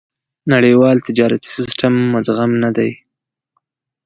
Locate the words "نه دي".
2.63-2.91